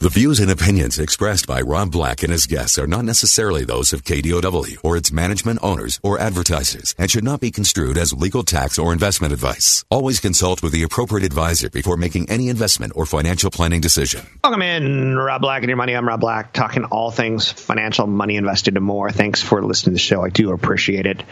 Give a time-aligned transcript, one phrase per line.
[0.00, 3.92] The views and opinions expressed by Rob Black and his guests are not necessarily those
[3.92, 8.42] of KDOW or its management owners or advertisers and should not be construed as legal
[8.42, 9.84] tax or investment advice.
[9.90, 14.26] Always consult with the appropriate advisor before making any investment or financial planning decision.
[14.42, 15.92] Welcome in, Rob Black and your money.
[15.92, 19.10] I'm Rob Black, talking all things financial, money invested, and more.
[19.10, 20.24] Thanks for listening to the show.
[20.24, 21.22] I do appreciate it.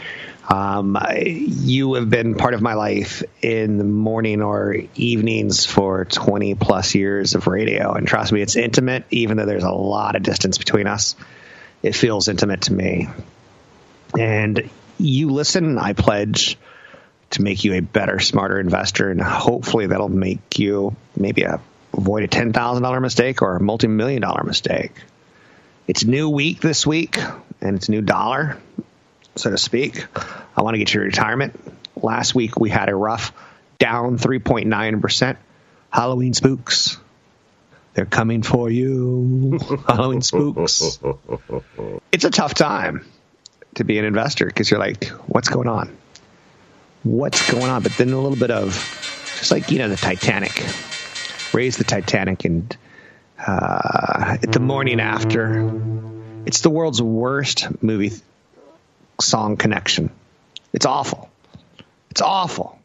[0.49, 6.55] Um, you have been part of my life in the morning or evenings for 20
[6.55, 7.93] plus years of radio.
[7.93, 11.15] And trust me, it's intimate, even though there's a lot of distance between us.
[11.83, 13.09] It feels intimate to me.
[14.17, 16.57] And you listen, I pledge
[17.31, 19.11] to make you a better, smarter investor.
[19.11, 21.61] And hopefully that'll make you maybe a,
[21.93, 24.93] avoid a $10,000 mistake or a multi million dollar mistake.
[25.87, 27.19] It's new week this week,
[27.61, 28.57] and it's new dollar
[29.39, 30.05] so to speak.
[30.55, 31.59] I want to get your retirement.
[31.95, 33.33] Last week we had a rough
[33.77, 35.37] down 3.9%.
[35.89, 36.97] Halloween spooks.
[37.93, 39.59] They're coming for you.
[39.87, 40.99] Halloween spooks.
[42.11, 43.05] It's a tough time
[43.75, 45.95] to be an investor because you're like, what's going on?
[47.03, 47.81] What's going on?
[47.81, 48.73] But then a little bit of,
[49.37, 50.63] just like, you know, the Titanic.
[51.53, 52.75] Raise the Titanic and
[53.45, 55.81] uh, the morning after.
[56.45, 58.11] It's the world's worst movie
[59.21, 60.09] song connection.
[60.73, 61.29] It's awful.
[62.11, 62.79] It's awful.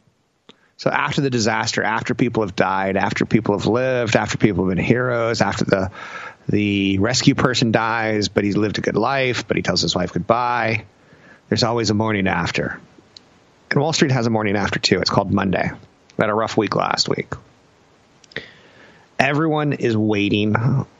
[0.77, 4.75] So after the disaster, after people have died, after people have lived, after people have
[4.75, 5.91] been heroes, after the
[6.47, 10.13] the rescue person dies, but he's lived a good life, but he tells his wife
[10.13, 10.85] goodbye,
[11.49, 12.79] there's always a morning after.
[13.71, 14.99] And Wall Street has a morning after too.
[14.99, 15.71] It's called Monday.
[16.17, 17.33] We had a rough week last week.
[19.17, 20.55] Everyone is waiting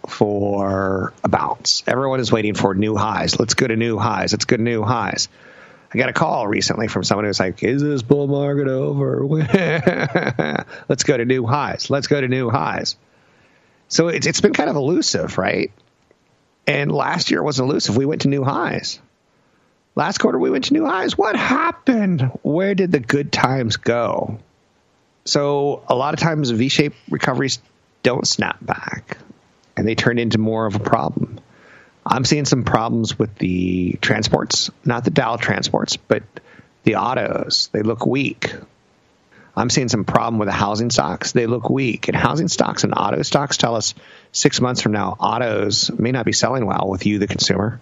[0.09, 1.83] for a bounce.
[1.87, 3.39] Everyone is waiting for new highs.
[3.39, 4.33] Let's go to new highs.
[4.33, 5.29] Let's go to new highs.
[5.93, 9.25] I got a call recently from someone who was like, "Is this bull market over?
[10.89, 11.89] Let's go to new highs.
[11.89, 12.97] Let's go to new highs."
[13.87, 15.71] So it's it's been kind of elusive, right?
[16.67, 17.95] And last year was elusive.
[17.95, 18.99] We went to new highs.
[19.95, 21.17] Last quarter we went to new highs.
[21.17, 22.21] What happened?
[22.41, 24.39] Where did the good times go?
[25.23, 27.59] So a lot of times V-shaped recoveries
[28.03, 29.17] don't snap back
[29.77, 31.39] and they turn into more of a problem.
[32.05, 36.23] I'm seeing some problems with the transports, not the Dow transports, but
[36.83, 37.69] the autos.
[37.71, 38.53] They look weak.
[39.57, 41.31] I'm seeing some problem with the housing stocks.
[41.31, 42.07] They look weak.
[42.07, 43.95] And housing stocks and auto stocks tell us
[44.31, 47.79] six months from now, autos may not be selling well with you, the consumer.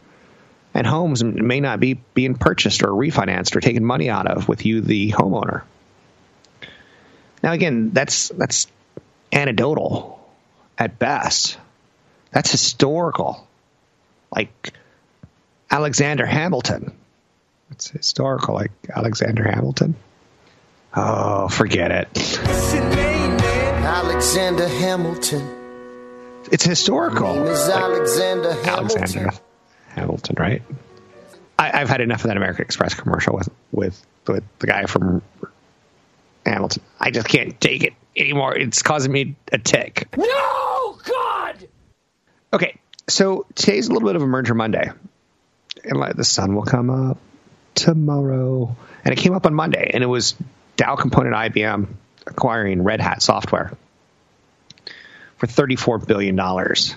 [0.74, 4.66] And homes may not be being purchased or refinanced or taken money out of with
[4.66, 5.64] you, the homeowner.
[7.44, 8.68] Now, again, that's that's
[9.32, 10.20] anecdotal
[10.78, 11.58] at best.
[12.34, 13.48] That's historical.
[14.36, 14.74] Like
[15.72, 16.92] Alexander Hamilton.
[17.72, 19.96] It's historical, like Alexander Hamilton.
[20.96, 22.40] Oh, forget it.
[23.84, 25.48] Alexander Hamilton.
[26.52, 27.34] It's historical.
[27.34, 28.98] Name is Like Alexander Hamilton.
[29.00, 29.32] Alexander
[29.90, 30.62] Hamilton, right?
[31.58, 35.22] I, I've had enough of that American Express commercial with, with with the guy from
[36.46, 36.84] Hamilton.
[37.00, 38.56] I just can't take it anymore.
[38.56, 40.08] It's causing me a tick.
[40.18, 40.63] No, God!
[42.54, 42.78] Okay,
[43.08, 44.92] so today's a little bit of a merger Monday,
[45.84, 47.18] and like the sun will come up
[47.74, 50.36] tomorrow, and it came up on Monday, and it was
[50.78, 51.88] Dow Component IBM
[52.28, 53.76] acquiring Red Hat Software
[55.38, 56.94] for thirty-four billion dollars.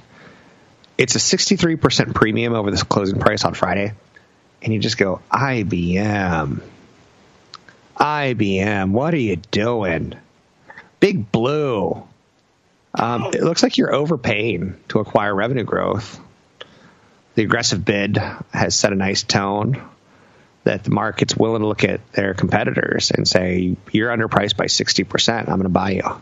[0.99, 3.95] It's a sixty-three percent premium over the closing price on Friday,
[4.61, 6.61] and you just go IBM,
[7.97, 10.13] IBM, what are you doing?
[11.01, 12.07] Big Blue.
[12.97, 16.19] Um, it looks like you're overpaying to acquire revenue growth.
[17.35, 18.17] The aggressive bid
[18.53, 19.83] has set a nice tone
[20.65, 25.39] that the market's willing to look at their competitors and say, you're underpriced by 60%.
[25.41, 26.21] I'm going to buy you.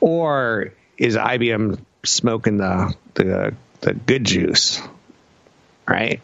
[0.00, 4.80] Or is IBM smoking the, the, the good juice,
[5.88, 6.20] right?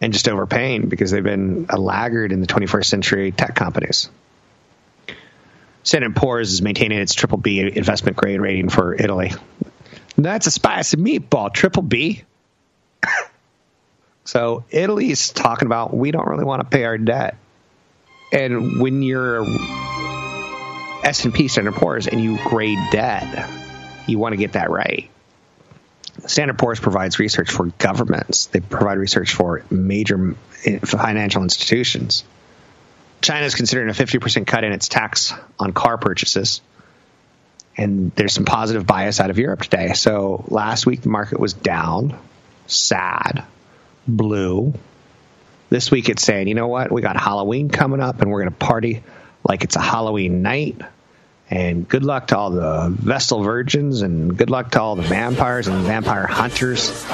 [0.00, 4.10] And just overpaying because they've been a laggard in the 21st century tech companies.
[5.82, 9.32] Standard Poor's is maintaining its triple B investment grade rating for Italy.
[10.16, 12.24] That's a spicy meatball, triple B.
[14.24, 17.36] so Italy's talking about we don't really want to pay our debt,
[18.32, 19.44] and when you're
[21.02, 23.48] S and P Standard Poor's and you grade debt,
[24.06, 25.08] you want to get that right.
[26.26, 28.46] Standard Poor's provides research for governments.
[28.46, 30.36] They provide research for major
[30.66, 32.24] eh, financial institutions.
[33.20, 36.62] China is considering a 50% cut in its tax on car purchases.
[37.76, 39.92] And there's some positive bias out of Europe today.
[39.92, 42.18] So last week the market was down,
[42.66, 43.44] sad,
[44.06, 44.74] blue.
[45.68, 46.90] This week it's saying, you know what?
[46.90, 49.02] We got Halloween coming up and we're going to party
[49.48, 50.80] like it's a Halloween night.
[51.48, 55.66] And good luck to all the Vestal Virgins and good luck to all the vampires
[55.66, 57.04] and vampire hunters.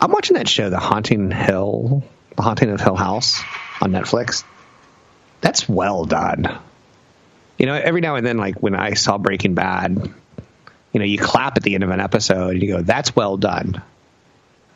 [0.00, 2.04] I'm watching that show, The Haunting Hill,
[2.36, 3.42] The Haunting of Hill House
[3.80, 4.44] on Netflix.
[5.40, 6.58] That's well done.
[7.58, 10.12] You know, every now and then, like when I saw Breaking Bad,
[10.92, 13.36] you know, you clap at the end of an episode and you go, that's well
[13.38, 13.82] done.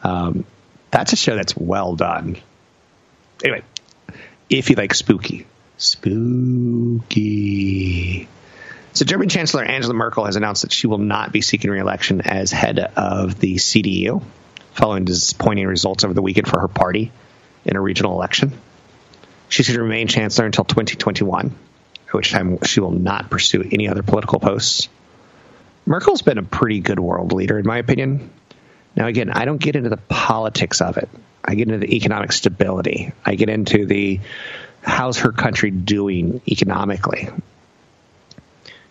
[0.02, 0.44] Um,
[0.90, 2.36] that's a show that's well done.
[3.44, 3.62] Anyway,
[4.48, 5.46] if you like spooky,
[5.76, 7.08] spooky.
[8.92, 12.50] So, German Chancellor Angela Merkel has announced that she will not be seeking re-election as
[12.50, 14.22] head of the CDU,
[14.72, 17.12] following disappointing results over the weekend for her party
[17.64, 18.52] in a regional election.
[19.50, 21.54] Going to remain chancellor until 2021,
[22.06, 24.88] at which time she will not pursue any other political posts.
[25.84, 28.30] Merkel's been a pretty good world leader, in my opinion.
[28.96, 31.08] Now, again, I don't get into the politics of it.
[31.44, 33.12] I get into the economic stability.
[33.24, 34.20] I get into the
[34.82, 37.28] how's her country doing economically.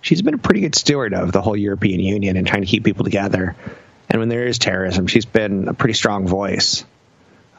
[0.01, 2.83] She's been a pretty good steward of the whole European Union and trying to keep
[2.83, 3.55] people together.
[4.09, 6.85] And when there is terrorism, she's been a pretty strong voice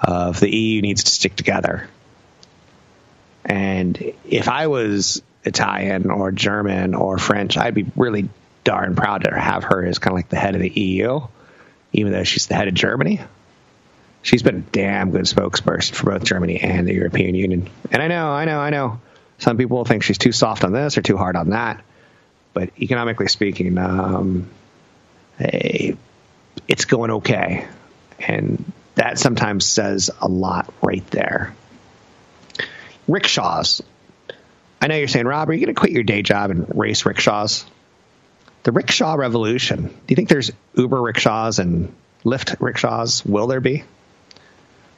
[0.00, 1.88] of the EU needs to stick together.
[3.44, 8.28] And if I was Italian or German or French, I'd be really
[8.64, 11.20] darn proud to have her as kind of like the head of the EU,
[11.92, 13.20] even though she's the head of Germany.
[14.22, 17.70] She's been a damn good spokesperson for both Germany and the European Union.
[17.90, 19.00] And I know, I know, I know.
[19.38, 21.82] Some people think she's too soft on this or too hard on that.
[22.52, 24.50] But economically speaking, um,
[25.38, 25.96] hey,
[26.68, 27.66] it's going okay.
[28.18, 28.70] And
[29.00, 31.54] that sometimes says a lot right there.
[33.08, 33.82] Rickshaws.
[34.78, 37.06] I know you're saying, Rob, are you going to quit your day job and race
[37.06, 37.64] rickshaws?
[38.64, 39.84] The rickshaw revolution.
[39.84, 41.94] Do you think there's Uber rickshaws and
[42.26, 43.24] Lyft rickshaws?
[43.24, 43.84] Will there be?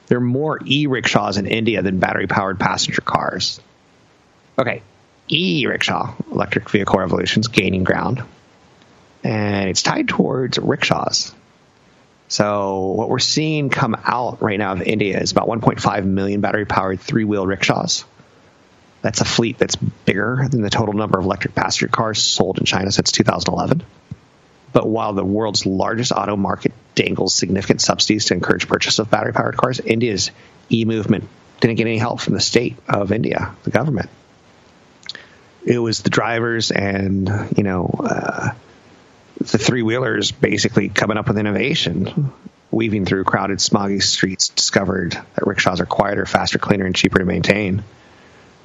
[0.07, 3.61] There are more e rickshaws in India than battery powered passenger cars.
[4.59, 4.81] Okay,
[5.29, 8.21] e rickshaw, electric vehicle revolution, is gaining ground.
[9.23, 11.33] And it's tied towards rickshaws.
[12.27, 16.65] So, what we're seeing come out right now of India is about 1.5 million battery
[16.65, 18.05] powered three wheel rickshaws.
[19.01, 22.65] That's a fleet that's bigger than the total number of electric passenger cars sold in
[22.65, 23.83] China since 2011.
[24.71, 29.33] But while the world's largest auto market dangles significant subsidies to encourage purchase of battery
[29.33, 30.31] powered cars, India's
[30.71, 31.27] e movement
[31.59, 34.09] didn't get any help from the state of India, the government.
[35.65, 38.51] It was the drivers and, you know, uh,
[39.37, 42.31] the three wheelers basically coming up with innovation,
[42.71, 47.25] weaving through crowded, smoggy streets, discovered that rickshaws are quieter, faster, cleaner, and cheaper to
[47.25, 47.83] maintain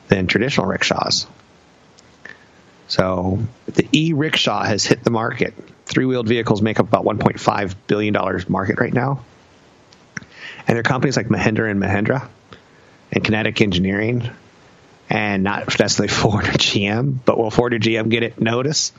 [0.08, 1.26] than traditional rickshaws.
[2.88, 5.54] So the e-rickshaw has hit the market.
[5.84, 9.24] Three-wheeled vehicles make up about 1.5 billion dollars market right now,
[10.66, 12.28] and there are companies like Mahindra and Mahindra
[13.12, 14.28] and Kinetic Engineering,
[15.08, 18.92] and not necessarily Ford or GM, but will Ford or GM get it notice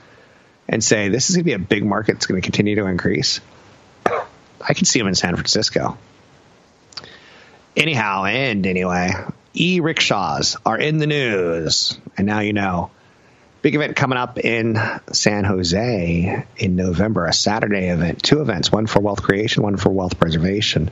[0.70, 2.86] and say this is going to be a big market that's going to continue to
[2.86, 3.42] increase?
[4.06, 5.98] I can see them in San Francisco.
[7.76, 9.12] Anyhow, and anyway,
[9.54, 12.92] e rickshaws are in the news, and now you know.
[13.62, 14.80] Big event coming up in
[15.12, 18.24] San Jose in November, a Saturday event.
[18.24, 20.90] Two events, one for wealth creation, one for wealth preservation.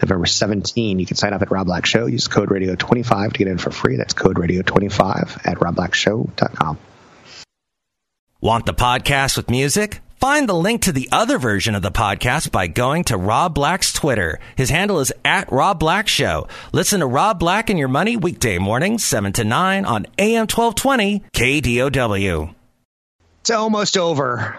[0.00, 2.06] November 17, you can sign up at Rob Black Show.
[2.06, 3.96] Use code radio25 to get in for free.
[3.96, 6.78] That's code radio25 at robblackshow.com.
[8.46, 9.98] Want the podcast with music?
[10.20, 13.92] Find the link to the other version of the podcast by going to Rob Black's
[13.92, 14.38] Twitter.
[14.54, 16.46] His handle is at Rob Black Show.
[16.70, 21.24] Listen to Rob Black and Your Money weekday mornings, 7 to 9 on AM 1220
[21.32, 22.54] KDOW.
[23.40, 24.56] It's almost over.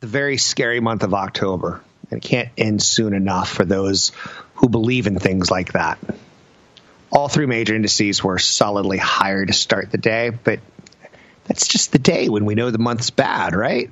[0.00, 1.84] The very scary month of October.
[2.10, 4.10] And it can't end soon enough for those
[4.56, 6.00] who believe in things like that.
[7.12, 10.58] All three major indices were solidly higher to start the day, but
[11.46, 13.90] that's just the day when we know the month's bad, right?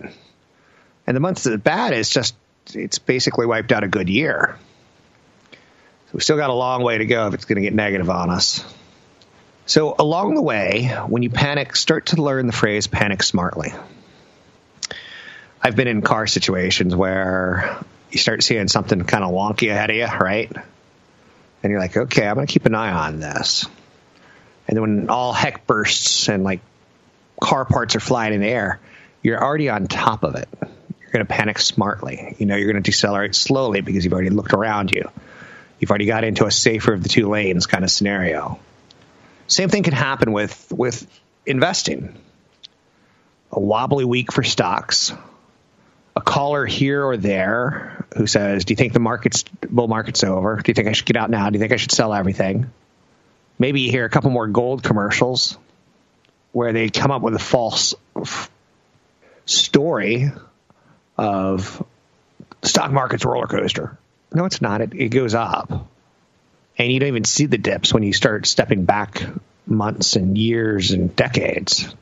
[1.07, 2.35] And the month that's bad is just,
[2.73, 4.59] it's basically wiped out a good year.
[5.53, 8.11] So we still got a long way to go if it's going to get negative
[8.11, 8.65] on us.
[9.67, 13.73] So along the way, when you panic, start to learn the phrase panic smartly.
[15.63, 19.97] I've been in car situations where you start seeing something kind of wonky ahead of
[19.97, 20.53] you, right?
[21.63, 23.67] And you're like, okay, I'm going to keep an eye on this.
[24.69, 26.61] And then when all heck bursts and like
[27.45, 28.81] car parts are flying in the air,
[29.23, 30.49] you're already on top of it.
[30.63, 32.35] You're going to panic smartly.
[32.39, 35.11] You know, you're going to decelerate slowly because you've already looked around you.
[35.79, 38.59] You've already got into a safer of the two lanes kind of scenario.
[39.47, 41.07] Same thing can happen with with
[41.45, 42.17] investing.
[43.53, 45.13] A wobbly week for stocks.
[46.17, 50.57] A caller here or there who says, "Do you think the market's bull market's over?
[50.57, 51.51] Do you think I should get out now?
[51.51, 52.71] Do you think I should sell everything?"
[53.59, 55.59] Maybe you hear a couple more gold commercials
[56.55, 57.97] where they come up with a false
[59.45, 60.31] story
[61.19, 61.85] of
[62.63, 63.99] stock market's roller coaster.
[64.33, 64.81] No, it's not.
[64.81, 65.89] It, it goes up.
[66.79, 69.25] And you don't even see the dips when you start stepping back
[69.67, 71.93] months and years and decades.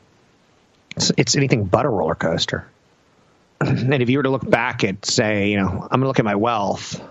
[0.97, 2.69] It's, it's anything but a roller coaster.
[3.63, 6.19] and if you were to look back at, say, you know, I'm going to look
[6.19, 7.03] at my wealth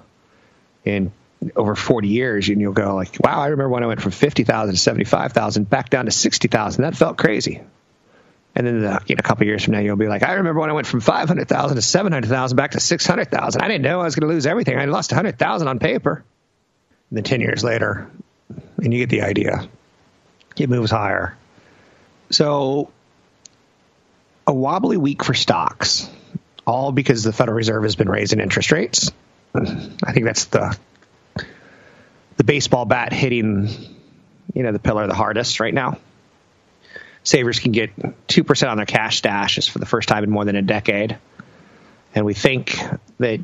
[0.85, 1.11] in
[1.55, 4.73] over 40 years, and you'll go like, wow, I remember when I went from 50,000
[4.73, 6.83] to 75,000 back down to 60,000.
[6.83, 7.61] That felt crazy.
[8.53, 10.59] And then the, you know, a couple years from now, you'll be like, I remember
[10.59, 13.61] when I went from 500,000 to 700,000 back to 600,000.
[13.61, 14.77] I didn't know I was going to lose everything.
[14.77, 16.23] I lost 100,000 on paper.
[17.09, 18.09] And then 10 years later,
[18.77, 19.67] and you get the idea,
[20.57, 21.37] it moves higher.
[22.29, 22.91] So,
[24.47, 26.09] a wobbly week for stocks,
[26.65, 29.11] all because the Federal Reserve has been raising interest rates.
[29.53, 30.77] I think that's the
[32.41, 33.69] the baseball bat hitting,
[34.55, 35.99] you know, the pillar the hardest right now.
[37.23, 40.55] Savers can get 2% on their cash stashes for the first time in more than
[40.55, 41.19] a decade.
[42.15, 42.79] And we think
[43.19, 43.41] that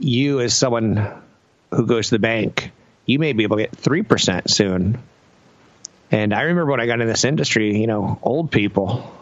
[0.00, 1.22] you, as someone
[1.70, 2.72] who goes to the bank,
[3.06, 4.98] you may be able to get 3% soon.
[6.10, 9.14] And I remember when I got in this industry, you know, old people,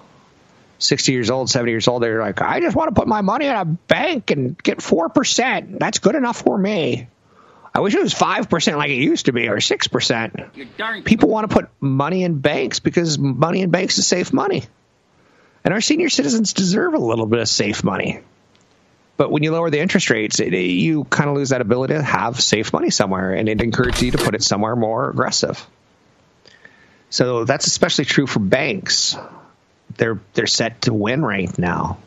[0.79, 3.45] 60 years old, 70 years old, they're like, I just want to put my money
[3.45, 5.79] in a bank and get 4%.
[5.79, 7.09] That's good enough for me.
[7.79, 11.05] I wish it was 5% like it used to be or 6%.
[11.05, 14.65] People want to put money in banks because money in banks is safe money.
[15.63, 18.19] And our senior citizens deserve a little bit of safe money.
[19.17, 22.03] But when you lower the interest rates, it, you kind of lose that ability to
[22.03, 25.65] have safe money somewhere, and it encourages you to put it somewhere more aggressive.
[27.11, 29.17] So that's especially true for banks.
[29.97, 31.99] They're they're set to win right now.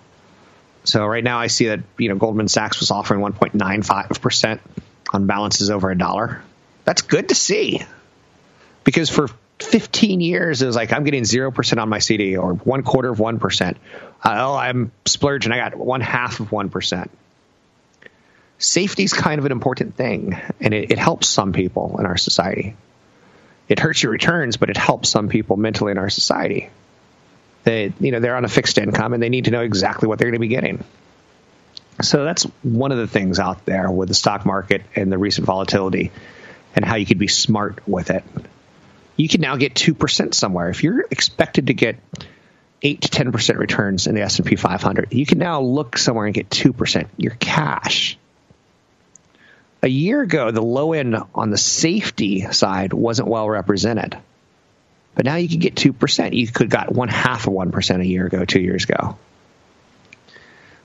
[0.83, 4.59] So right now, I see that you know Goldman Sachs was offering 1.95 percent
[5.12, 6.41] on balances over a dollar.
[6.86, 7.82] That's good to see.
[8.84, 12.84] Because for 15 years, it was like, I'm getting 0% on my CD or one
[12.84, 13.72] quarter of 1%.
[13.72, 13.75] Uh,
[14.24, 15.51] oh, I'm splurging.
[15.51, 17.10] I got one half of 1%.
[18.58, 22.18] Safety is kind of an important thing, and it, it helps some people in our
[22.18, 22.75] society.
[23.68, 26.70] It hurts your returns, but it helps some people mentally in our society.
[27.63, 30.20] They, you know, they're on a fixed income and they need to know exactly what
[30.20, 30.84] they're going to be getting.
[32.01, 35.46] So that's one of the things out there with the stock market and the recent
[35.46, 36.12] volatility
[36.75, 38.24] and how you could be smart with it.
[39.17, 40.70] You can now get 2% somewhere.
[40.70, 41.98] If you're expected to get
[42.81, 46.50] 8 to 10% returns in the S&P 500, you can now look somewhere and get
[46.50, 48.17] 2%, your cash.
[49.84, 54.17] A year ago, the low end on the safety side wasn't well represented.
[55.15, 56.34] But now you can get 2%.
[56.34, 59.17] You could got one half of 1% a year ago, two years ago.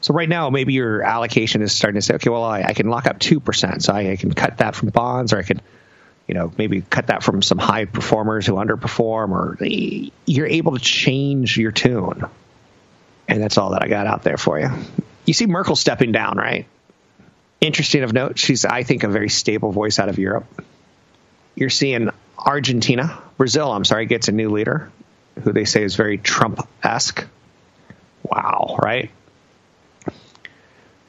[0.07, 2.89] So right now, maybe your allocation is starting to say, okay, well, I, I can
[2.89, 5.61] lock up two percent, so I, I, can cut that from bonds, or I can,
[6.29, 10.75] you know, maybe cut that from some high performers who underperform, or the, you're able
[10.75, 12.25] to change your tune.
[13.27, 14.71] And that's all that I got out there for you.
[15.25, 16.67] You see Merkel stepping down, right?
[17.61, 20.47] Interesting of note, she's I think a very stable voice out of Europe.
[21.57, 24.89] You're seeing Argentina, Brazil, I'm sorry, gets a new leader
[25.43, 27.27] who they say is very Trump-esque.
[28.23, 29.11] Wow, right?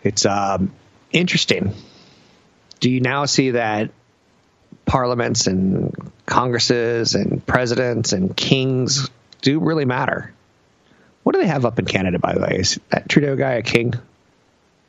[0.08, 0.72] It's um,
[1.12, 1.74] interesting.
[2.80, 3.92] Do you now see that
[4.86, 9.10] parliaments and congresses and presidents and kings
[9.42, 10.34] do really matter?
[11.24, 12.56] What do they have up in Canada, by the way?
[12.60, 13.94] Is that Trudeau guy a king?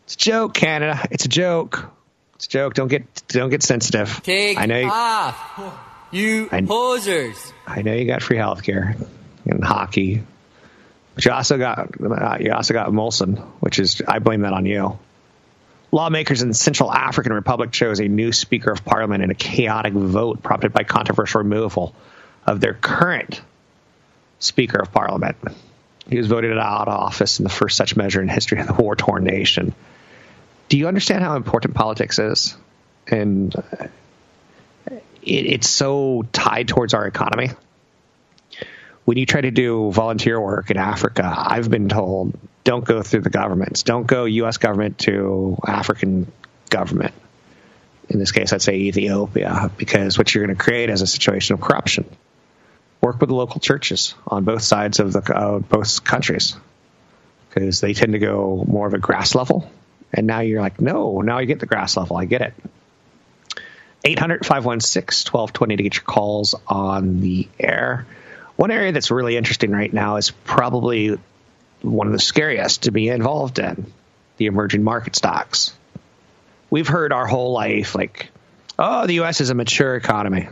[0.05, 1.05] It's a joke, Canada.
[1.11, 1.91] It's a joke.
[2.37, 2.75] It's a joke.
[2.75, 4.23] Don't get don't get sensitive.
[4.23, 5.75] Take I know you, off,
[6.13, 7.53] you I, posers.
[7.67, 8.95] I know you got free health care
[9.47, 10.23] and hockey,
[11.17, 11.91] but you also got
[12.41, 14.97] you also got Molson, which is I blame that on you.
[15.91, 19.95] Lawmakers in the Central African Republic chose a new Speaker of Parliament in a chaotic
[19.95, 21.95] vote prompted by controversial removal
[22.47, 23.41] of their current
[24.39, 25.37] Speaker of Parliament.
[26.09, 28.75] He was voted out of office in the first such measure in history of the
[28.75, 29.75] war torn nation.
[30.69, 32.57] Do you understand how important politics is?
[33.07, 33.89] And uh,
[34.91, 37.51] it, it's so tied towards our economy.
[39.05, 42.39] When you try to do volunteer work in Africa, I've been told
[42.69, 43.83] don't go through the governments.
[43.83, 44.59] Don't go U.S.
[44.59, 46.31] government to African
[46.69, 47.15] government.
[48.11, 51.55] In this case, I'd say Ethiopia, because what you're going to create is a situation
[51.55, 52.05] of corruption.
[53.01, 56.57] work with the local churches on both sides of the uh, both countries
[57.49, 59.71] because they tend to go more of a grass level.
[60.13, 62.19] And now you're like, no, now you get the grass level.
[62.19, 62.53] I get it.
[64.05, 68.07] 800 516 1220 to get your calls on the air.
[68.57, 71.19] One area that's really interesting right now is probably
[71.83, 73.93] one of the scariest to be involved in
[74.37, 75.75] the emerging market stocks.
[76.71, 78.31] We've heard our whole life, like,
[78.79, 79.41] oh, the U.S.
[79.41, 80.49] is a mature economy.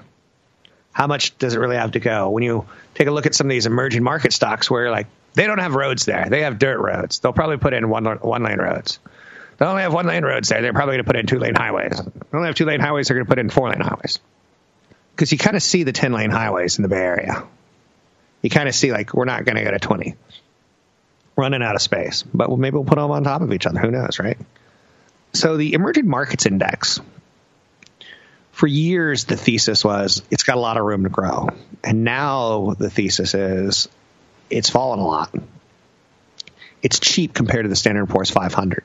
[0.93, 2.31] How much does it really have to go?
[2.31, 5.47] When you take a look at some of these emerging market stocks where, like, they
[5.47, 7.19] don't have roads there, they have dirt roads.
[7.19, 8.99] They'll probably put in one, one lane roads.
[9.59, 10.63] They only have one lane roads there.
[10.63, 11.99] They're probably going to put in two lane highways.
[11.99, 13.09] They only have two lane highways.
[13.09, 14.19] They're going to put in four lane highways.
[15.15, 17.45] Because you kind of see the 10 lane highways in the Bay Area.
[18.43, 20.15] You kind of see, like, we're not going to go to 20.
[21.37, 22.23] Running out of space.
[22.23, 23.79] But maybe we'll put them on top of each other.
[23.79, 24.39] Who knows, right?
[25.35, 27.01] So the emerging markets index,
[28.53, 31.51] for years, the thesis was it's got a lot of room to grow.
[31.85, 33.89] And now the thesis is
[34.49, 35.35] it's fallen a lot.
[36.83, 38.85] It's cheap compared to the Standard & Poor's 500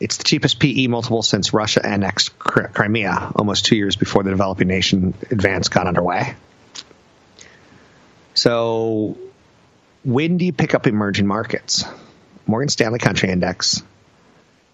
[0.00, 4.68] it's the cheapest PE multiple since Russia annexed Crimea almost two years before the developing
[4.68, 6.34] nation advance got underway.
[8.34, 9.18] So,
[10.08, 11.84] when do you pick up emerging markets?
[12.46, 13.82] Morgan Stanley Country Index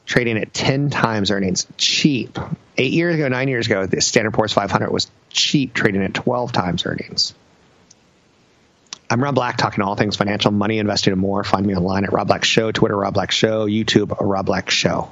[0.07, 2.38] trading at 10 times earnings, cheap.
[2.79, 6.53] Eight years ago, nine years ago, the Standard Poor's 500 was cheap, trading at 12
[6.53, 7.35] times earnings.
[9.11, 11.43] I'm Rob Black, talking all things financial, money, investing, and more.
[11.43, 15.11] Find me online at Rob Black Show, Twitter, Rob Black Show, YouTube, Rob Black Show.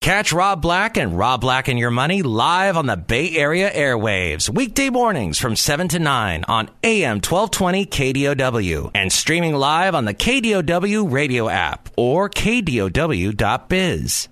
[0.00, 4.48] Catch Rob Black and Rob Black and Your Money live on the Bay Area airwaves,
[4.48, 10.14] weekday mornings from 7 to 9 on AM 1220 KDOW and streaming live on the
[10.14, 13.28] KDOW radio app or KDOW.biz.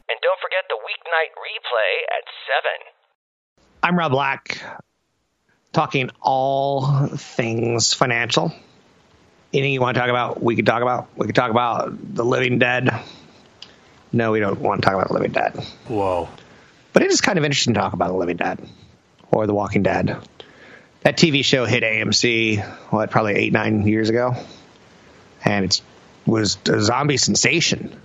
[0.08, 2.92] And don't forget the weeknight replay at 7.
[3.82, 4.62] I'm Rob Black,
[5.74, 8.54] talking all things financial.
[9.52, 11.08] Anything you want to talk about, we could talk about.
[11.14, 12.88] We could talk about the living dead.
[14.12, 15.54] No, we don't want to talk about the living dead.
[15.86, 16.28] Whoa.
[16.92, 18.66] But it is kind of interesting to talk about the living dead
[19.30, 20.16] or the walking dead.
[21.02, 24.34] That TV show hit AMC, what, probably eight, nine years ago.
[25.44, 25.80] And it
[26.26, 28.00] was a zombie sensation.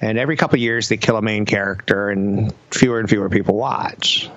[0.00, 4.28] And every couple years, they kill a main character, and fewer and fewer people watch.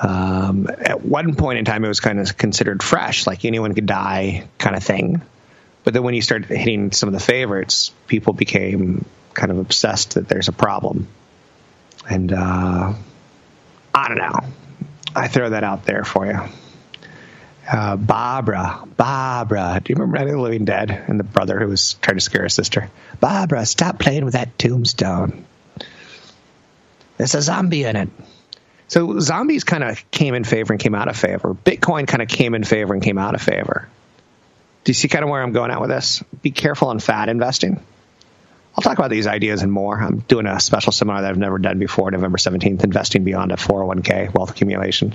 [0.00, 3.86] Um, at one point in time, it was kind of considered fresh, like anyone could
[3.86, 5.22] die kind of thing.
[5.84, 9.04] But then when you start hitting some of the favorites, people became
[9.36, 11.06] kind of obsessed that there's a problem.
[12.08, 12.94] And uh,
[13.94, 14.40] I don't know.
[15.14, 16.40] I throw that out there for you.
[17.70, 19.80] Uh, Barbara, Barbara.
[19.82, 22.20] Do you remember Night of the Living Dead and the brother who was trying to
[22.20, 22.90] scare his sister?
[23.20, 25.44] Barbara, stop playing with that tombstone.
[27.16, 28.08] There's a zombie in it.
[28.88, 31.54] So zombies kind of came in favor and came out of favor.
[31.54, 33.88] Bitcoin kind of came in favor and came out of favor.
[34.84, 36.22] Do you see kind of where I'm going at with this?
[36.42, 37.80] Be careful on fat investing.
[38.76, 39.98] I'll talk about these ideas and more.
[39.98, 43.56] I'm doing a special seminar that I've never done before, November 17th, investing beyond a
[43.56, 45.14] 401k, wealth accumulation.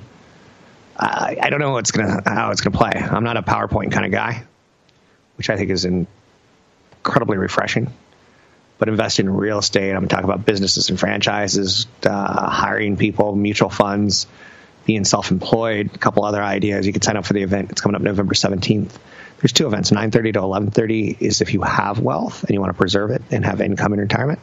[0.98, 2.94] Uh, I don't know gonna how it's gonna play.
[2.94, 4.44] I'm not a PowerPoint kind of guy,
[5.36, 7.92] which I think is incredibly refreshing.
[8.82, 12.98] But investing in real estate, I'm going to talk about businesses and franchises, uh, hiring
[12.98, 14.26] people, mutual funds,
[14.86, 16.88] being self-employed, a couple other ideas.
[16.88, 17.70] You can sign up for the event.
[17.70, 18.92] It's coming up November 17th.
[19.42, 19.92] There's two events.
[19.92, 23.44] 9:30 to 11:30 is if you have wealth and you want to preserve it and
[23.44, 24.40] have income in retirement.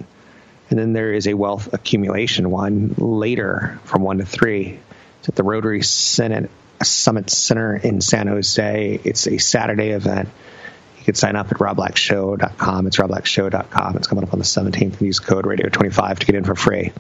[0.71, 4.79] And then there is a wealth accumulation one later from 1 to 3.
[5.21, 6.51] It's at the Rotary Senate
[6.83, 9.01] Summit Center in San Jose.
[9.05, 10.29] It's a Saturday event
[10.99, 12.87] You can sign up at robblackshow.com.
[12.87, 13.97] It's robblackshow.com.
[13.97, 14.99] It's coming up on the 17th.
[14.99, 16.93] And use code radio25 to get in for free.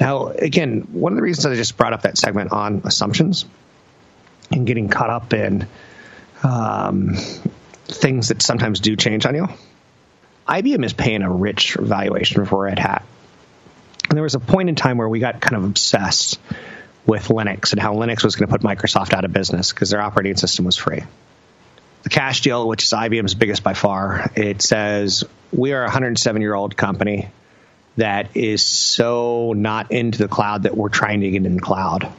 [0.00, 3.44] Now, again, one of the reasons I just brought up that segment on assumptions
[4.50, 5.68] and getting caught up in
[6.44, 7.14] um,
[7.86, 9.48] things that sometimes do change on you.
[10.48, 13.04] IBM is paying a rich valuation for Red Hat.
[14.08, 16.38] And there was a point in time where we got kind of obsessed
[17.06, 20.00] with Linux and how Linux was going to put Microsoft out of business because their
[20.00, 21.02] operating system was free
[22.02, 26.42] the cash deal, which is IBM's biggest by far, it says we are a 107
[26.42, 27.30] year old company
[27.96, 32.10] that is so not into the cloud that we're trying to get in the cloud.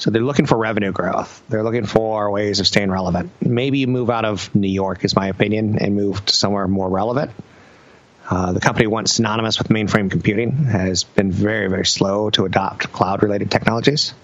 [0.00, 1.42] So they're looking for revenue growth.
[1.50, 3.30] They're looking for ways of staying relevant.
[3.42, 7.32] Maybe move out of New York, is my opinion, and move to somewhere more relevant.
[8.28, 12.90] Uh, the company, once synonymous with mainframe computing, has been very, very slow to adopt
[12.90, 14.14] cloud related technologies.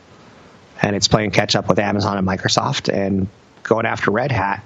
[0.80, 2.90] And it's playing catch up with Amazon and Microsoft.
[2.90, 3.28] And
[3.62, 4.64] going after Red Hat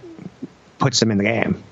[0.78, 1.64] puts them in the game.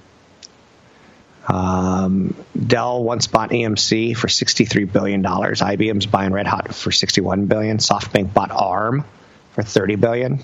[1.46, 2.35] Um,
[2.66, 5.22] Dell once bought EMC for $63 billion.
[5.22, 7.79] IBM's buying Red Hat for 61 billion.
[7.79, 9.05] SoftBank bought ARM
[9.59, 10.40] for 30 billion.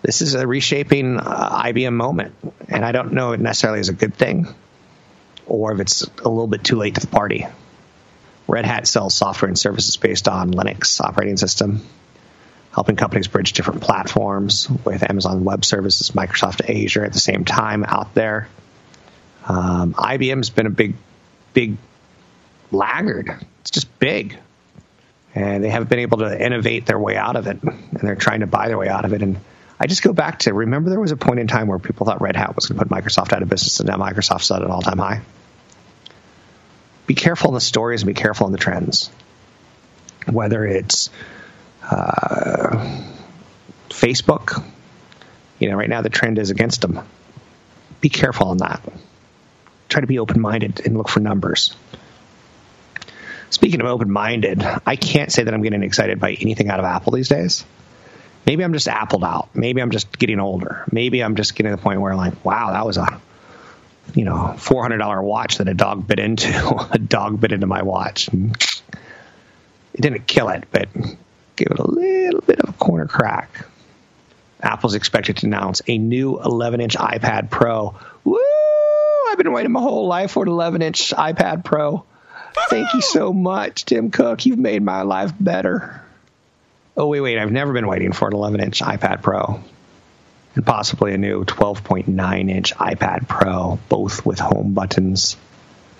[0.00, 2.34] this is a reshaping uh, IBM moment,
[2.70, 4.46] and I don't know it necessarily is a good thing,
[5.46, 7.46] or if it's a little bit too late to the party.
[8.48, 11.82] Red Hat sells software and services based on Linux operating system,
[12.72, 17.84] helping companies bridge different platforms with Amazon Web Services, Microsoft Azure at the same time
[17.84, 18.48] out there.
[19.44, 20.94] Um, IBM's been a big,
[21.52, 21.76] big
[22.72, 23.36] laggard.
[23.60, 24.38] It's just big.
[25.34, 27.62] And they haven't been able to innovate their way out of it.
[27.62, 29.22] And they're trying to buy their way out of it.
[29.22, 29.40] And
[29.78, 32.20] I just go back to remember there was a point in time where people thought
[32.20, 34.70] Red Hat was going to put Microsoft out of business, and now Microsoft's at an
[34.70, 35.22] all time high.
[37.06, 39.10] Be careful in the stories and be careful in the trends.
[40.30, 41.10] Whether it's
[41.82, 43.02] uh,
[43.90, 44.64] Facebook,
[45.58, 47.00] you know, right now the trend is against them.
[48.00, 48.80] Be careful on that.
[49.88, 51.76] Try to be open minded and look for numbers.
[53.54, 56.84] Speaking of open minded, I can't say that I'm getting excited by anything out of
[56.84, 57.64] Apple these days.
[58.44, 59.54] Maybe I'm just appled out.
[59.54, 60.82] Maybe I'm just getting older.
[60.90, 63.20] Maybe I'm just getting to the point where I'm like, wow, that was a
[64.12, 66.48] you know four hundred dollar watch that a dog bit into.
[66.90, 68.26] a dog bit into my watch.
[68.26, 70.92] It didn't kill it, but
[71.54, 73.66] gave it a little bit of a corner crack.
[74.60, 77.94] Apple's expected to announce a new 11 inch iPad Pro.
[78.24, 78.36] Woo!
[79.28, 82.04] I've been waiting my whole life for an 11 inch iPad Pro.
[82.54, 84.46] Thank you so much, Tim Cook.
[84.46, 86.02] You've made my life better.
[86.96, 87.38] Oh, wait, wait.
[87.38, 89.60] I've never been waiting for an 11 inch iPad Pro
[90.54, 95.36] and possibly a new 12.9 inch iPad Pro, both with home buttons,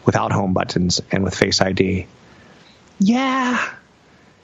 [0.04, 2.06] without home buttons, and with Face ID.
[3.00, 3.74] Yeah.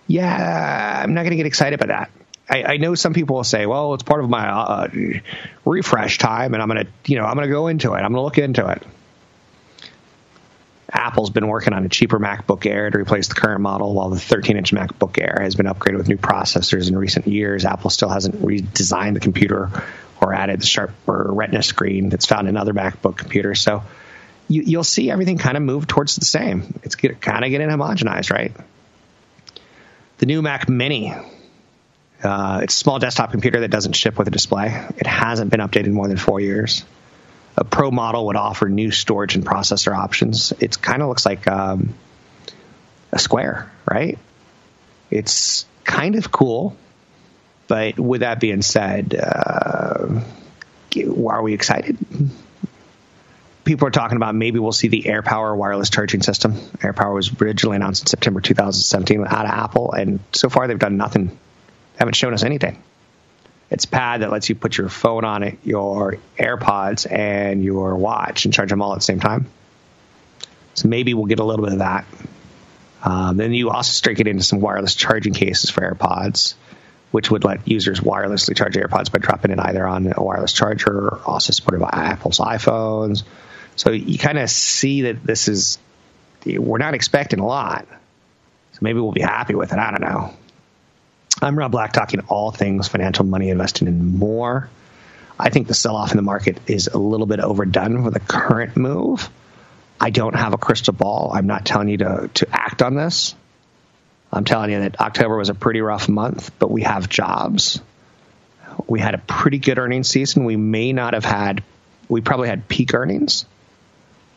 [0.08, 1.02] Yeah.
[1.04, 2.10] I'm not going to get excited by that.
[2.48, 4.88] I, I, know some people will say, well, it's part of my uh,
[5.64, 7.98] refresh time, and I'm going to, you know, I'm going to go into it.
[7.98, 8.82] I'm going to look into it.
[10.92, 14.18] Apple's been working on a cheaper MacBook Air to replace the current model, while the
[14.18, 17.64] 13 inch MacBook Air has been upgraded with new processors in recent years.
[17.64, 19.70] Apple still hasn't redesigned the computer
[20.20, 23.60] or added the sharper retina screen that's found in other MacBook computers.
[23.60, 23.82] So
[24.48, 26.80] you, will see everything kind of move towards the same.
[26.82, 28.52] It's get, kind of getting homogenized, right?
[30.18, 31.14] The new Mac Mini.
[32.22, 34.86] Uh, it's a small desktop computer that doesn't ship with a display.
[34.96, 36.84] It hasn't been updated in more than four years
[37.60, 40.52] a pro model would offer new storage and processor options.
[40.58, 41.94] It kind of looks like um,
[43.12, 44.18] a square, right?
[45.10, 46.74] It's kind of cool,
[47.68, 50.20] but with that being said, uh,
[51.28, 51.98] are we excited?
[53.64, 56.54] People are talking about maybe we'll see the AirPower wireless charging system.
[56.54, 60.96] AirPower was originally announced in September 2017 out of Apple, and so far they've done
[60.96, 61.26] nothing.
[61.26, 62.82] They haven't shown us anything.
[63.70, 68.44] It's pad that lets you put your phone on it, your AirPods, and your watch
[68.44, 69.46] and charge them all at the same time.
[70.74, 72.04] So maybe we'll get a little bit of that.
[73.02, 76.54] Um, then you also start getting into some wireless charging cases for AirPods,
[77.12, 81.08] which would let users wirelessly charge AirPods by dropping it either on a wireless charger
[81.08, 83.22] or also supported by Apple's iPhones.
[83.76, 85.78] So you kind of see that this is,
[86.44, 87.86] we're not expecting a lot.
[88.72, 89.78] So maybe we'll be happy with it.
[89.78, 90.34] I don't know.
[91.42, 94.68] I'm Rob Black, talking all things financial, money, investing, and more.
[95.38, 98.20] I think the sell off in the market is a little bit overdone for the
[98.20, 99.30] current move.
[99.98, 101.30] I don't have a crystal ball.
[101.34, 103.34] I'm not telling you to, to act on this.
[104.30, 107.80] I'm telling you that October was a pretty rough month, but we have jobs.
[108.86, 110.44] We had a pretty good earnings season.
[110.44, 111.62] We may not have had,
[112.08, 113.46] we probably had peak earnings,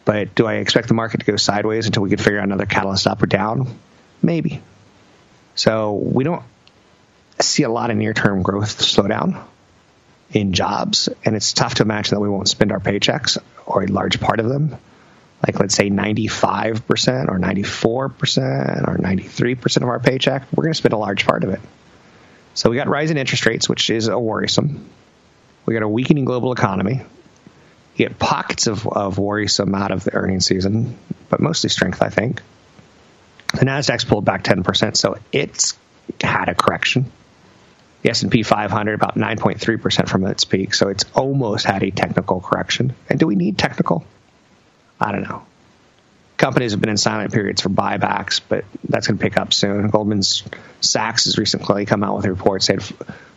[0.05, 2.65] but do I expect the market to go sideways until we can figure out another
[2.65, 3.77] catalyst up or down?
[4.21, 4.61] Maybe.
[5.55, 6.43] So we don't
[7.41, 9.43] see a lot of near term growth slowdown
[10.31, 13.87] in jobs, and it's tough to imagine that we won't spend our paychecks or a
[13.87, 14.75] large part of them.
[15.45, 17.77] Like, let's say 95% or 94%
[18.87, 21.59] or 93% of our paycheck, we're going to spend a large part of it.
[22.53, 24.89] So, we got rising interest rates, which is a worrisome.
[25.65, 27.01] We got a weakening global economy.
[27.95, 30.97] You get pockets of, of worrisome out of the earnings season,
[31.29, 32.41] but mostly strength, I think.
[33.53, 35.77] The Nasdaq's pulled back 10%, so it's
[36.21, 37.11] had a correction
[38.03, 42.93] the S&P 500 about 9.3% from its peak, so it's almost had a technical correction.
[43.09, 44.05] And do we need technical?
[44.99, 45.43] I don't know.
[46.35, 49.87] Companies have been in silent periods for buybacks, but that's going to pick up soon.
[49.89, 50.21] Goldman
[50.81, 52.81] Sachs has recently come out with a report saying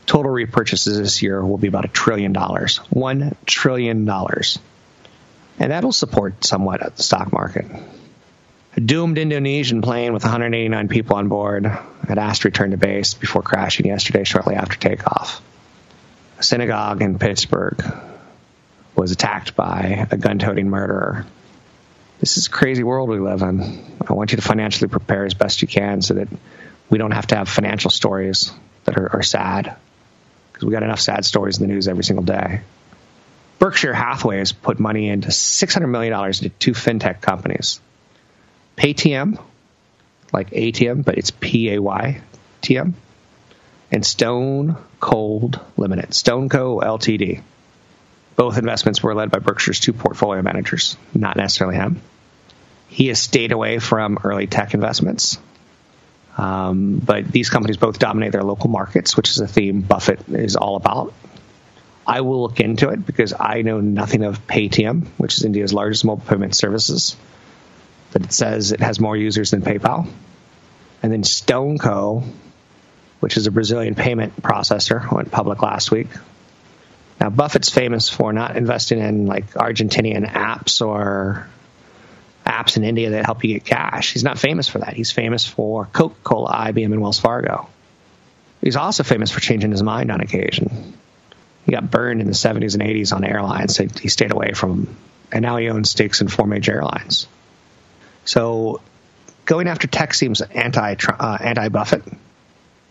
[0.04, 2.78] total repurchases this year will be about a trillion dollars.
[2.90, 4.58] One trillion dollars.
[5.60, 7.66] And that'll support somewhat the stock market.
[8.84, 13.40] Doomed Indonesian plane with 189 people on board had asked to return to base before
[13.40, 15.40] crashing yesterday shortly after takeoff.
[16.38, 17.82] A synagogue in Pittsburgh
[18.94, 21.24] was attacked by a gun toting murderer.
[22.20, 23.96] This is a crazy world we live in.
[24.06, 26.28] I want you to financially prepare as best you can so that
[26.90, 28.52] we don't have to have financial stories
[28.84, 29.74] that are, are sad.
[30.52, 32.60] because we got enough sad stories in the news every single day.
[33.58, 37.80] Berkshire Hathaway has put money into $600 million into two fintech companies
[38.76, 39.40] Paytm,
[40.32, 42.20] like ATM, but it's P A Y
[42.60, 42.94] T M,
[43.90, 47.42] and Stone Cold Limited, Stone StoneCo Ltd.
[48.36, 52.02] Both investments were led by Berkshire's two portfolio managers, not necessarily him.
[52.88, 55.38] He has stayed away from early tech investments.
[56.36, 60.54] Um, but these companies both dominate their local markets, which is a theme Buffett is
[60.54, 61.14] all about.
[62.06, 66.04] I will look into it because I know nothing of Paytm, which is India's largest
[66.04, 67.16] mobile payment services.
[68.12, 70.08] But it says it has more users than PayPal.
[71.02, 72.24] And then StoneCo,
[73.20, 76.08] which is a Brazilian payment processor, went public last week.
[77.20, 81.48] Now Buffett's famous for not investing in like Argentinian apps or
[82.46, 84.12] apps in India that help you get cash.
[84.12, 84.94] He's not famous for that.
[84.94, 87.68] He's famous for Coca-Cola, IBM, and Wells Fargo.
[88.60, 90.94] He's also famous for changing his mind on occasion.
[91.64, 94.84] He got burned in the 70s and 80s on airlines, so he stayed away from
[94.84, 94.96] them.
[95.32, 97.26] And now he owns stakes in four major airlines.
[98.26, 98.80] So
[99.44, 102.02] going after tech seems anti uh, anti Buffett,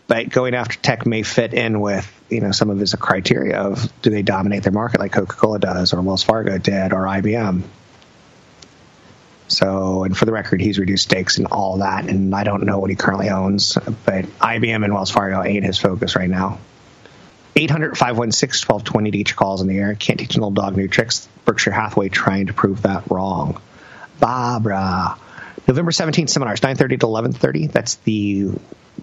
[0.08, 3.91] but going after tech may fit in with you know some of his criteria of
[4.02, 7.63] do they dominate their market like Coca Cola does or Wells Fargo did or IBM.
[9.48, 12.80] So, and for the record, he's reduced stakes in all that, and I don't know
[12.80, 16.58] what he currently owns, but IBM and Wells Fargo ain't his focus right now.
[17.56, 19.93] 800 516 1220 to your calls in the air.
[19.93, 21.28] Can't teach an old dog new tricks.
[21.45, 23.62] Berkshire Hathaway trying to prove that wrong.
[24.19, 25.17] Barbara.
[25.67, 27.71] November 17th seminars, 9.30 to 11.30.
[27.71, 28.51] That's the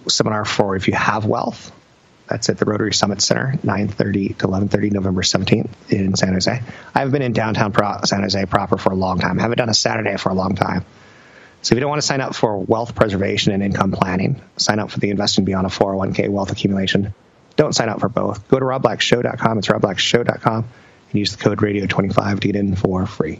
[0.07, 1.71] seminar for if you have wealth.
[2.27, 6.61] That's at the Rotary Summit Center, 9.30 to 11.30, November 17th in San Jose.
[6.95, 7.73] I've been in downtown
[8.05, 9.39] San Jose proper for a long time.
[9.39, 10.85] I haven't done a Saturday for a long time.
[11.61, 14.79] So if you don't want to sign up for wealth preservation and income planning, sign
[14.79, 17.13] up for the Investing Beyond a 401k wealth accumulation.
[17.55, 18.47] Don't sign up for both.
[18.47, 19.59] Go to robblackshow.com.
[19.59, 23.39] It's robblackshow.com and use the code radio25 to get in for free.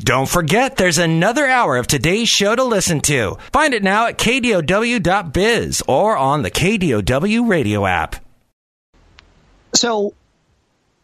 [0.00, 3.36] Don't forget, there's another hour of today's show to listen to.
[3.52, 8.16] Find it now at kdow.biz or on the KDOW radio app.
[9.74, 10.14] So,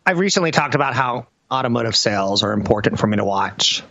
[0.07, 3.83] I've recently talked about how automotive sales are important for me to watch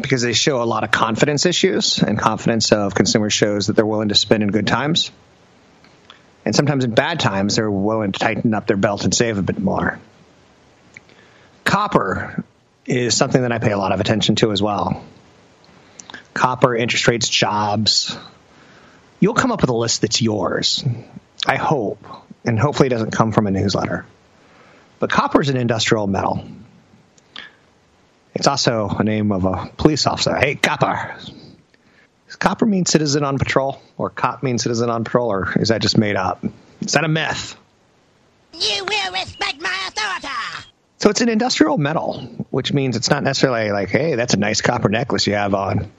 [0.00, 3.86] because they show a lot of confidence issues, and confidence of consumers shows that they're
[3.86, 5.10] willing to spend in good times.
[6.44, 9.42] And sometimes in bad times, they're willing to tighten up their belt and save a
[9.42, 9.98] bit more.
[11.64, 12.44] Copper
[12.86, 15.04] is something that I pay a lot of attention to as well.
[16.34, 18.16] Copper, interest rates, jobs.
[19.20, 20.84] You'll come up with a list that's yours.
[21.46, 22.04] I hope.
[22.44, 24.04] And hopefully it doesn't come from a newsletter.
[24.98, 26.44] But copper is an industrial metal.
[28.34, 30.34] It's also a name of a police officer.
[30.34, 31.14] Hey, copper.
[32.26, 33.80] Does copper mean citizen on patrol?
[33.96, 35.30] Or cop mean citizen on patrol?
[35.30, 36.44] Or is that just made up?
[36.80, 37.56] Is that a myth?
[38.52, 40.53] You will respect my authority.
[40.98, 44.60] So it's an industrial metal, which means it's not necessarily like, hey, that's a nice
[44.60, 45.90] copper necklace you have on.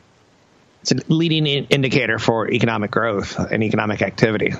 [0.81, 4.53] It's a leading indicator for economic growth and economic activity.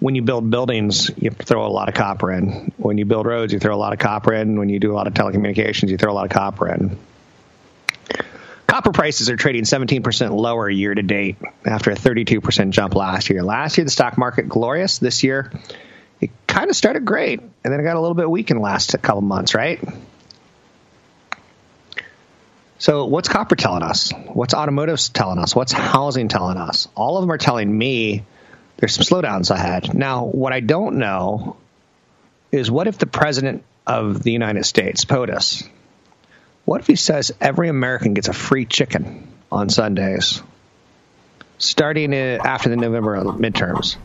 [0.00, 2.72] When you build buildings, you throw a lot of copper in.
[2.76, 4.58] When you build roads, you throw a lot of copper in.
[4.58, 6.98] When you do a lot of telecommunications, you throw a lot of copper in.
[8.66, 13.42] Copper prices are trading 17% lower year to date after a 32% jump last year.
[13.42, 14.98] Last year, the stock market glorious.
[14.98, 15.52] This year,
[16.54, 18.94] kind of started great, and then it got a little bit weak in the last
[19.02, 19.80] couple months, right?
[22.78, 24.12] So, what's copper telling us?
[24.32, 25.56] What's automotive telling us?
[25.56, 26.86] What's housing telling us?
[26.94, 28.24] All of them are telling me
[28.76, 29.94] there's some slowdowns ahead.
[29.94, 31.56] Now, what I don't know
[32.52, 35.68] is what if the president of the United States, POTUS,
[36.66, 40.40] what if he says every American gets a free chicken on Sundays,
[41.58, 43.96] starting after the November midterms?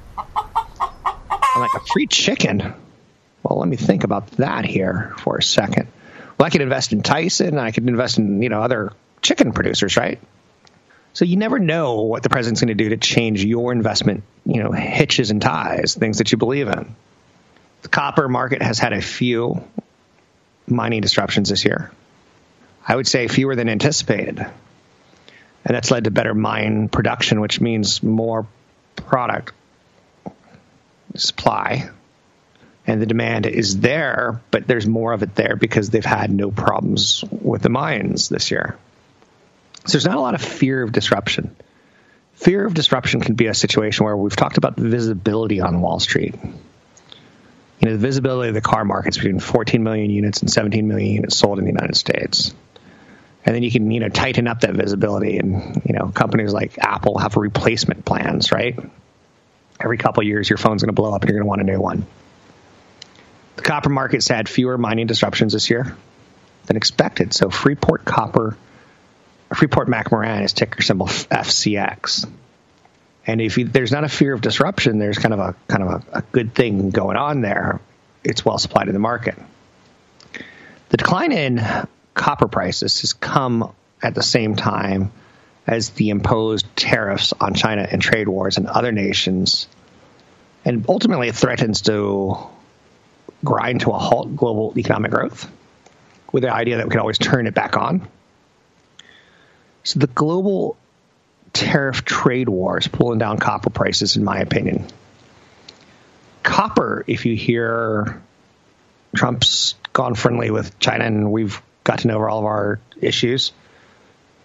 [1.55, 2.73] I'm like, a free chicken?
[3.43, 5.87] Well, let me think about that here for a second.
[6.37, 7.57] Well, I could invest in Tyson.
[7.57, 10.19] I could invest in, you know, other chicken producers, right?
[11.13, 14.63] So you never know what the president's going to do to change your investment, you
[14.63, 16.95] know, hitches and ties, things that you believe in.
[17.81, 19.63] The copper market has had a few
[20.67, 21.91] mining disruptions this year.
[22.87, 24.39] I would say fewer than anticipated.
[24.39, 28.47] And that's led to better mine production, which means more
[28.95, 29.53] product
[31.15, 31.89] supply
[32.89, 36.49] and the demand is there, but there's more of it there because they've had no
[36.49, 38.77] problems with the mines this year.
[39.85, 41.55] So there's not a lot of fear of disruption.
[42.33, 45.99] Fear of disruption can be a situation where we've talked about the visibility on Wall
[45.99, 46.35] Street.
[46.43, 51.13] You know, the visibility of the car markets between 14 million units and 17 million
[51.13, 52.53] units sold in the United States.
[53.45, 56.77] And then you can, you know, tighten up that visibility and, you know, companies like
[56.79, 58.77] Apple have replacement plans, right?
[59.79, 61.63] Every couple years, your phone's going to blow up and you're going to want a
[61.63, 62.05] new one.
[63.55, 65.95] The copper market's had fewer mining disruptions this year
[66.65, 67.33] than expected.
[67.33, 68.57] So Freeport Copper,
[69.53, 72.29] Freeport McMoRan is ticker symbol FCX.
[73.25, 75.89] And if you, there's not a fear of disruption, there's kind of a kind of
[75.89, 77.79] a, a good thing going on there.
[78.23, 79.35] It's well supplied in the market.
[80.89, 81.61] The decline in
[82.13, 85.11] copper prices has come at the same time
[85.69, 89.67] as the imposed tariffs on China and trade wars and other nations.
[90.65, 92.37] And ultimately, it threatens to
[93.45, 95.47] grind to a halt global economic growth
[96.33, 98.07] with the idea that we can always turn it back on.
[99.83, 100.75] So the global
[101.53, 104.87] tariff trade war is pulling down copper prices, in my opinion.
[106.41, 108.23] Copper, if you hear
[109.15, 113.51] Trump's gone friendly with China and we've gotten over all of our issues,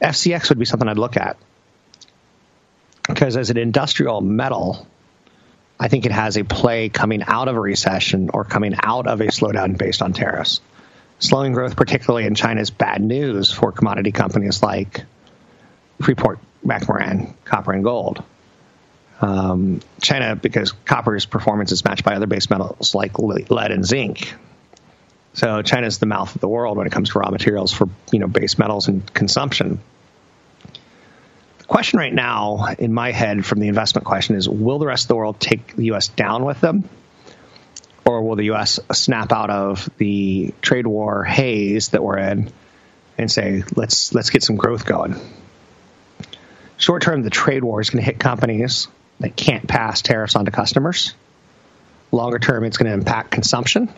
[0.00, 1.36] FCX would be something I'd look at.
[3.08, 4.86] Because as an industrial metal,
[5.78, 9.20] I think it has a play coming out of a recession or coming out of
[9.20, 10.60] a slowdown based on tariffs.
[11.18, 15.04] Slowing growth, particularly in China, is bad news for commodity companies like
[16.02, 18.22] Freeport, McMoRan, copper, and gold.
[19.20, 24.34] Um, China, because copper's performance is matched by other base metals like lead and zinc.
[25.34, 27.88] So China is the mouth of the world when it comes to raw materials for
[28.12, 29.80] you know base metals and consumption.
[31.58, 35.04] The question right now in my head from the investment question is: Will the rest
[35.04, 36.08] of the world take the U.S.
[36.08, 36.88] down with them,
[38.04, 38.78] or will the U.S.
[38.92, 42.52] snap out of the trade war haze that we're in
[43.18, 45.16] and say, "Let's let's get some growth going"?
[46.76, 48.86] Short term, the trade war is going to hit companies
[49.18, 51.14] that can't pass tariffs on to customers.
[52.12, 53.92] Longer term, it's going to impact consumption.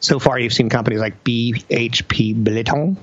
[0.00, 2.96] So far, you've seen companies like BHP Billiton,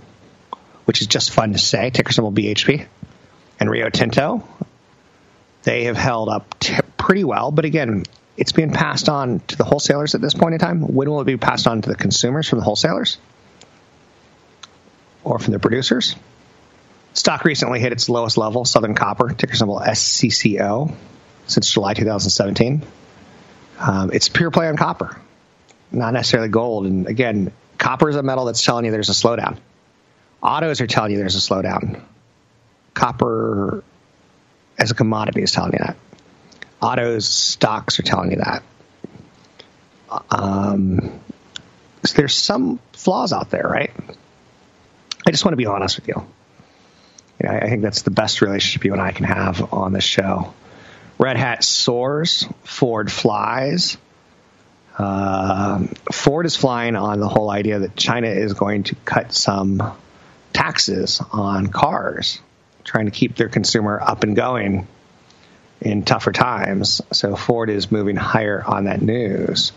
[0.85, 2.85] which is just fun to say, ticker symbol BHP,
[3.59, 4.47] and Rio Tinto.
[5.63, 8.03] They have held up t- pretty well, but again,
[8.35, 10.81] it's being passed on to the wholesalers at this point in time.
[10.81, 13.17] When will it be passed on to the consumers from the wholesalers
[15.23, 16.15] or from the producers?
[17.13, 20.93] Stock recently hit its lowest level, Southern Copper, ticker symbol SCCO,
[21.45, 22.83] since July 2017.
[23.79, 25.19] Um, it's pure play on copper,
[25.93, 26.85] not necessarily gold.
[26.85, 29.57] And again, copper is a metal that's telling you there's a slowdown.
[30.41, 32.01] Autos are telling you there's a slowdown.
[32.93, 33.83] Copper
[34.77, 35.95] as a commodity is telling you that.
[36.81, 38.63] Autos stocks are telling you that.
[40.29, 41.19] Um,
[42.03, 43.91] so there's some flaws out there, right?
[45.25, 46.15] I just want to be honest with you.
[47.41, 50.03] you know, I think that's the best relationship you and I can have on this
[50.03, 50.53] show.
[51.17, 53.97] Red Hat soars, Ford flies.
[54.97, 59.81] Uh, Ford is flying on the whole idea that China is going to cut some
[60.53, 62.39] taxes on cars,
[62.83, 64.87] trying to keep their consumer up and going
[65.81, 67.01] in tougher times.
[67.11, 69.71] So Ford is moving higher on that news.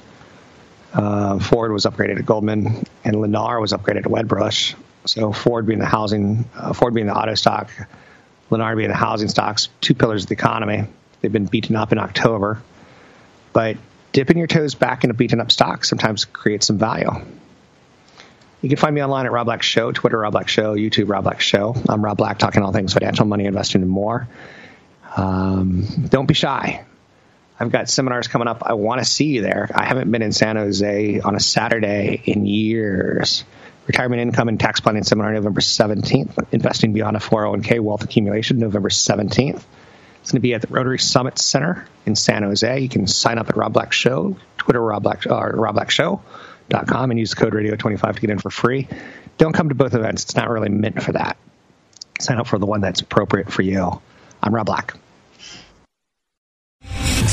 [0.92, 4.74] Uh, Ford was upgraded at Goldman, and Lennar was upgraded at Wedbush.
[5.05, 7.70] So Ford being the housing, uh, Ford being the auto stock,
[8.50, 10.85] Lennar being the housing stocks, two pillars of the economy.
[11.20, 12.62] They've been beaten up in October,
[13.52, 13.76] but
[14.16, 17.11] dipping your toes back into beaten up stock sometimes creates some value.
[18.62, 21.24] You can find me online at Rob Black Show, Twitter Rob Black Show, YouTube Rob
[21.24, 21.76] Black Show.
[21.87, 24.26] I'm Rob Black, talking all things financial, money, investing, and more.
[25.18, 26.87] Um, don't be shy.
[27.61, 28.62] I've got seminars coming up.
[28.62, 29.70] I want to see you there.
[29.74, 33.44] I haven't been in San Jose on a Saturday in years.
[33.87, 36.52] Retirement Income and Tax Planning Seminar November 17th.
[36.52, 39.62] Investing Beyond a 401k Wealth Accumulation November 17th.
[40.27, 42.81] It's going to be at the Rotary Summit Center in San Jose.
[42.81, 47.12] You can sign up at Rob Black Show, Twitter Rob Black, uh, Rob Black Show.com
[47.12, 48.89] and use the code radio25 to get in for free.
[49.39, 50.25] Don't come to both events.
[50.25, 51.37] It's not really meant for that.
[52.19, 54.03] Sign up for the one that's appropriate for you.
[54.43, 54.97] I'm Rob Black.